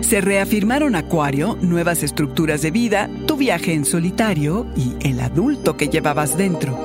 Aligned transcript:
Se 0.00 0.20
reafirmaron 0.20 0.96
Acuario, 0.96 1.56
nuevas 1.60 2.02
estructuras 2.02 2.62
de 2.62 2.70
vida, 2.70 3.08
tu 3.26 3.36
viaje 3.36 3.74
en 3.74 3.84
solitario 3.84 4.66
y 4.76 4.94
el 5.06 5.20
adulto 5.20 5.76
que 5.76 5.88
llevabas 5.88 6.36
dentro. 6.36 6.76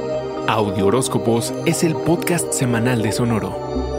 Audio 0.48 0.88
Horóscopos 0.88 1.54
es 1.66 1.84
el 1.84 1.96
podcast 1.96 2.54
semanal 2.54 3.02
de 3.02 3.12
Sonoro. 3.12 3.95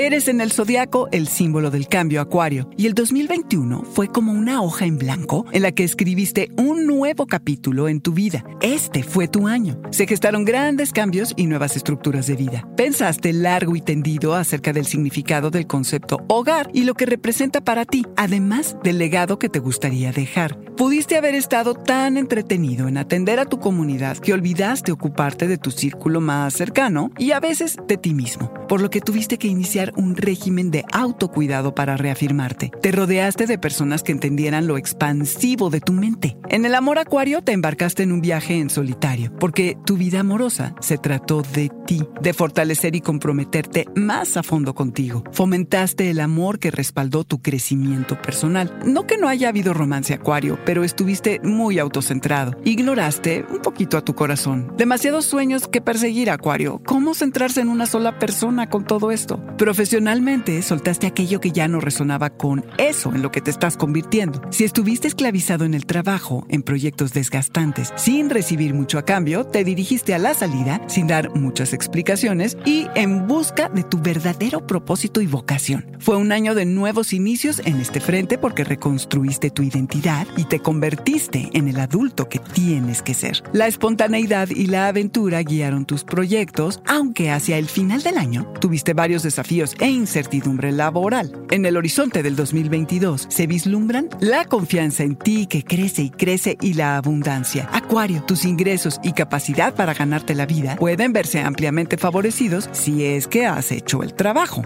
Eres 0.00 0.28
en 0.28 0.40
el 0.40 0.52
zodiaco 0.52 1.08
el 1.10 1.26
símbolo 1.26 1.72
del 1.72 1.88
cambio 1.88 2.20
acuario 2.20 2.70
y 2.76 2.86
el 2.86 2.94
2021 2.94 3.82
fue 3.82 4.06
como 4.06 4.30
una 4.30 4.62
hoja 4.62 4.84
en 4.84 4.96
blanco 4.96 5.44
en 5.50 5.62
la 5.62 5.72
que 5.72 5.82
escribiste 5.82 6.52
un 6.56 6.86
nuevo 6.86 7.26
capítulo 7.26 7.88
en 7.88 8.00
tu 8.00 8.12
vida. 8.12 8.44
Este 8.60 9.02
fue 9.02 9.26
tu 9.26 9.48
año. 9.48 9.82
Se 9.90 10.06
gestaron 10.06 10.44
grandes 10.44 10.92
cambios 10.92 11.34
y 11.36 11.46
nuevas 11.46 11.74
estructuras 11.74 12.28
de 12.28 12.36
vida. 12.36 12.64
Pensaste 12.76 13.32
largo 13.32 13.74
y 13.74 13.80
tendido 13.80 14.36
acerca 14.36 14.72
del 14.72 14.86
significado 14.86 15.50
del 15.50 15.66
concepto 15.66 16.24
hogar 16.28 16.70
y 16.72 16.84
lo 16.84 16.94
que 16.94 17.04
representa 17.04 17.60
para 17.60 17.84
ti, 17.84 18.06
además 18.16 18.76
del 18.84 18.98
legado 18.98 19.40
que 19.40 19.48
te 19.48 19.58
gustaría 19.58 20.12
dejar. 20.12 20.60
Pudiste 20.76 21.16
haber 21.16 21.34
estado 21.34 21.74
tan 21.74 22.16
entretenido 22.16 22.86
en 22.86 22.98
atender 22.98 23.40
a 23.40 23.46
tu 23.46 23.58
comunidad 23.58 24.16
que 24.18 24.32
olvidaste 24.32 24.92
ocuparte 24.92 25.48
de 25.48 25.58
tu 25.58 25.72
círculo 25.72 26.20
más 26.20 26.54
cercano 26.54 27.10
y 27.18 27.32
a 27.32 27.40
veces 27.40 27.76
de 27.88 27.96
ti 27.96 28.14
mismo, 28.14 28.52
por 28.68 28.80
lo 28.80 28.90
que 28.90 29.00
tuviste 29.00 29.38
que 29.38 29.48
iniciar 29.48 29.92
un 29.96 30.16
régimen 30.16 30.70
de 30.70 30.84
autocuidado 30.92 31.74
para 31.74 31.96
reafirmarte. 31.96 32.70
Te 32.82 32.92
rodeaste 32.92 33.46
de 33.46 33.58
personas 33.58 34.02
que 34.02 34.12
entendieran 34.12 34.66
lo 34.66 34.76
expansivo 34.76 35.70
de 35.70 35.80
tu 35.80 35.92
mente. 35.92 36.36
En 36.48 36.64
el 36.64 36.74
amor 36.74 36.98
acuario 36.98 37.42
te 37.42 37.52
embarcaste 37.52 38.02
en 38.02 38.12
un 38.12 38.20
viaje 38.20 38.58
en 38.58 38.70
solitario, 38.70 39.32
porque 39.38 39.76
tu 39.84 39.96
vida 39.96 40.20
amorosa 40.20 40.74
se 40.80 40.98
trató 40.98 41.42
de 41.42 41.70
ti, 41.86 42.02
de 42.20 42.34
fortalecer 42.34 42.94
y 42.94 43.00
comprometerte 43.00 43.86
más 43.94 44.36
a 44.36 44.42
fondo 44.42 44.74
contigo. 44.74 45.24
Fomentaste 45.32 46.10
el 46.10 46.20
amor 46.20 46.58
que 46.58 46.70
respaldó 46.70 47.24
tu 47.24 47.40
crecimiento 47.40 48.20
personal. 48.20 48.78
No 48.84 49.06
que 49.06 49.18
no 49.18 49.28
haya 49.28 49.48
habido 49.48 49.74
romance 49.74 50.14
acuario, 50.14 50.58
pero 50.64 50.84
estuviste 50.84 51.40
muy 51.42 51.78
autocentrado. 51.78 52.56
Ignoraste 52.64 53.44
un 53.50 53.60
poquito 53.60 53.96
a 53.96 54.04
tu 54.04 54.14
corazón. 54.14 54.72
Demasiados 54.76 55.24
sueños 55.24 55.68
que 55.68 55.80
perseguir 55.80 56.30
acuario. 56.30 56.82
¿Cómo 56.84 57.14
centrarse 57.14 57.60
en 57.60 57.68
una 57.68 57.86
sola 57.86 58.18
persona 58.18 58.57
con 58.66 58.84
todo 58.84 59.10
esto? 59.10 59.40
Profesionalmente 59.56 60.60
soltaste 60.62 61.06
aquello 61.06 61.40
que 61.40 61.52
ya 61.52 61.68
no 61.68 61.80
resonaba 61.80 62.30
con 62.30 62.64
eso 62.76 63.14
en 63.14 63.22
lo 63.22 63.30
que 63.30 63.40
te 63.40 63.50
estás 63.50 63.76
convirtiendo. 63.76 64.40
Si 64.50 64.64
estuviste 64.64 65.08
esclavizado 65.08 65.64
en 65.64 65.74
el 65.74 65.86
trabajo, 65.86 66.44
en 66.48 66.62
proyectos 66.62 67.12
desgastantes, 67.12 67.92
sin 67.96 68.28
recibir 68.30 68.74
mucho 68.74 68.98
a 68.98 69.04
cambio, 69.04 69.44
te 69.44 69.64
dirigiste 69.64 70.14
a 70.14 70.18
la 70.18 70.34
salida 70.34 70.80
sin 70.88 71.06
dar 71.06 71.30
muchas 71.34 71.72
explicaciones 71.72 72.56
y 72.64 72.88
en 72.94 73.26
busca 73.26 73.68
de 73.68 73.84
tu 73.84 73.98
verdadero 74.00 74.66
propósito 74.66 75.20
y 75.20 75.26
vocación. 75.26 75.86
Fue 76.00 76.16
un 76.16 76.32
año 76.32 76.54
de 76.54 76.64
nuevos 76.64 77.12
inicios 77.12 77.62
en 77.64 77.80
este 77.80 78.00
frente 78.00 78.38
porque 78.38 78.64
reconstruiste 78.64 79.50
tu 79.50 79.62
identidad 79.62 80.26
y 80.36 80.44
te 80.44 80.60
convertiste 80.60 81.50
en 81.52 81.68
el 81.68 81.78
adulto 81.80 82.28
que 82.28 82.38
tienes 82.38 83.02
que 83.02 83.14
ser. 83.14 83.42
La 83.52 83.66
espontaneidad 83.66 84.48
y 84.50 84.66
la 84.66 84.88
aventura 84.88 85.42
guiaron 85.42 85.86
tus 85.86 86.04
proyectos, 86.04 86.82
aunque 86.86 87.30
hacia 87.30 87.58
el 87.58 87.66
final 87.66 88.02
del 88.02 88.18
año 88.18 88.47
tuviste 88.60 88.94
varios 88.94 89.22
desafíos 89.22 89.74
e 89.80 89.88
incertidumbre 89.88 90.72
laboral. 90.72 91.32
En 91.50 91.66
el 91.66 91.76
horizonte 91.76 92.22
del 92.22 92.36
2022 92.36 93.26
se 93.28 93.46
vislumbran 93.46 94.08
la 94.20 94.44
confianza 94.44 95.02
en 95.02 95.16
ti 95.16 95.46
que 95.46 95.64
crece 95.64 96.02
y 96.02 96.10
crece 96.10 96.56
y 96.60 96.74
la 96.74 96.96
abundancia. 96.96 97.68
Acuario, 97.72 98.22
tus 98.26 98.44
ingresos 98.44 99.00
y 99.02 99.12
capacidad 99.12 99.74
para 99.74 99.94
ganarte 99.94 100.34
la 100.34 100.46
vida 100.46 100.76
pueden 100.76 101.12
verse 101.12 101.40
ampliamente 101.40 101.96
favorecidos 101.96 102.68
si 102.72 103.04
es 103.04 103.26
que 103.26 103.46
has 103.46 103.72
hecho 103.72 104.02
el 104.02 104.14
trabajo. 104.14 104.62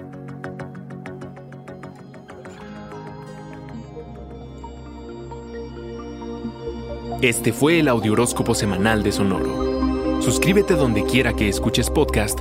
Este 7.22 7.52
fue 7.52 7.78
el 7.78 7.86
Audioróscopo 7.86 8.52
Semanal 8.52 9.04
de 9.04 9.12
Sonoro. 9.12 10.20
Suscríbete 10.20 10.74
donde 10.74 11.04
quiera 11.04 11.34
que 11.34 11.48
escuches 11.48 11.88
podcast 11.88 12.40